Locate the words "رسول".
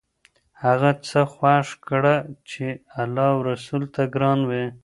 3.51-3.83